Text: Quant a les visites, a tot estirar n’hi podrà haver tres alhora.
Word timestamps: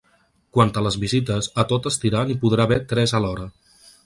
Quant 0.57 0.71
a 0.79 0.81
les 0.85 0.97
visites, 1.03 1.49
a 1.65 1.67
tot 1.73 1.91
estirar 1.91 2.25
n’hi 2.31 2.39
podrà 2.47 2.67
haver 2.67 2.79
tres 2.97 3.15
alhora. 3.21 3.49